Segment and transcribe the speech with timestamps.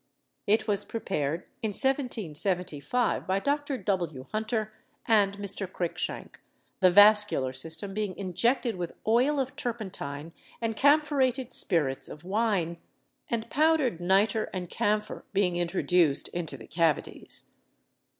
[0.47, 3.77] It was prepared in 1775 by Dr.
[3.77, 4.23] W.
[4.31, 4.73] Hunter
[5.05, 5.71] and Mr.
[5.71, 6.39] Cruikshank,
[6.79, 12.77] the vascular system being injected with oil of turpentine and camphorated spirits of wine,
[13.29, 17.43] and powdered nitre and camphor being introduced into the cavities.